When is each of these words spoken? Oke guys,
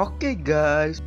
Oke 0.00 0.32
guys, 0.32 1.04